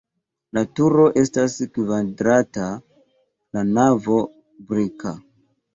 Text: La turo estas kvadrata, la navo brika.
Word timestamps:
La 0.57 0.61
turo 0.79 1.03
estas 1.23 1.59
kvadrata, 1.77 2.67
la 3.59 3.67
navo 3.77 4.21
brika. 4.73 5.17